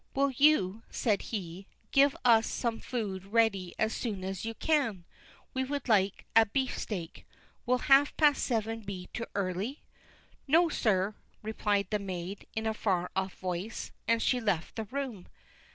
[0.15, 5.05] "Will you," said he, "get us some food ready as soon as you can?
[5.53, 7.23] We would like a beef steak.
[7.67, 9.83] Will half past seven be too early?"
[10.47, 15.27] "No, sir," replied the maid, in a far off voice; and she left the room.